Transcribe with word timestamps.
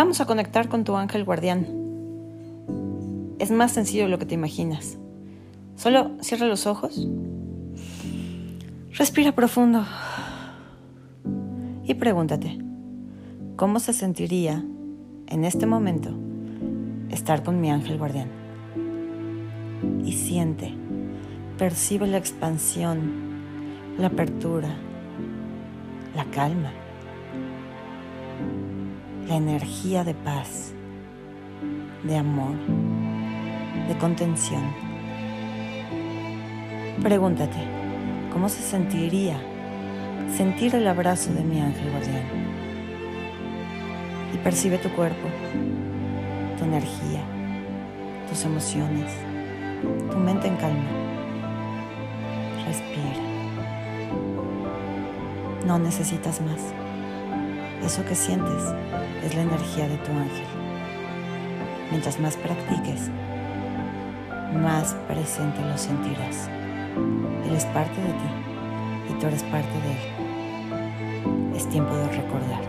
Vamos 0.00 0.22
a 0.22 0.24
conectar 0.24 0.70
con 0.70 0.82
tu 0.82 0.96
ángel 0.96 1.26
guardián. 1.26 1.66
Es 3.38 3.50
más 3.50 3.72
sencillo 3.72 4.04
de 4.04 4.08
lo 4.08 4.18
que 4.18 4.24
te 4.24 4.34
imaginas. 4.34 4.96
Solo 5.76 6.12
cierra 6.22 6.46
los 6.46 6.66
ojos. 6.66 7.06
Respira 8.92 9.32
profundo. 9.32 9.84
Y 11.84 11.92
pregúntate, 11.92 12.58
¿cómo 13.56 13.78
se 13.78 13.92
sentiría 13.92 14.64
en 15.26 15.44
este 15.44 15.66
momento 15.66 16.16
estar 17.10 17.42
con 17.42 17.60
mi 17.60 17.70
ángel 17.70 17.98
guardián? 17.98 18.30
Y 20.02 20.12
siente, 20.12 20.72
percibe 21.58 22.06
la 22.06 22.16
expansión, 22.16 23.02
la 23.98 24.06
apertura, 24.06 24.70
la 26.16 26.24
calma 26.30 26.72
la 29.30 29.36
energía 29.36 30.02
de 30.02 30.12
paz, 30.12 30.72
de 32.02 32.16
amor, 32.16 32.56
de 33.86 33.96
contención. 33.96 34.74
Pregúntate, 37.00 37.58
¿cómo 38.32 38.48
se 38.48 38.60
sentiría 38.60 39.40
sentir 40.36 40.74
el 40.74 40.88
abrazo 40.88 41.32
de 41.32 41.44
mi 41.44 41.60
ángel 41.60 41.92
guardián? 41.92 42.24
Y 44.34 44.38
percibe 44.38 44.78
tu 44.78 44.88
cuerpo, 44.96 45.28
tu 46.58 46.64
energía, 46.64 47.22
tus 48.28 48.44
emociones, 48.44 49.12
tu 50.10 50.16
mente 50.16 50.48
en 50.48 50.56
calma. 50.56 50.90
Respira. 52.66 53.22
No 55.68 55.78
necesitas 55.78 56.40
más. 56.40 56.89
Eso 57.84 58.04
que 58.04 58.14
sientes 58.14 58.62
es 59.24 59.34
la 59.34 59.42
energía 59.42 59.88
de 59.88 59.96
tu 59.98 60.12
ángel. 60.12 60.46
Mientras 61.90 62.20
más 62.20 62.36
practiques, 62.36 63.10
más 64.62 64.94
presente 65.08 65.60
lo 65.62 65.76
sentirás. 65.78 66.48
Él 67.46 67.54
es 67.56 67.64
parte 67.66 68.00
de 68.00 68.12
ti 68.12 68.30
y 69.10 69.20
tú 69.20 69.26
eres 69.26 69.42
parte 69.44 69.68
de 69.68 69.92
él. 69.92 71.56
Es 71.56 71.68
tiempo 71.68 71.94
de 71.94 72.08
recordar. 72.08 72.59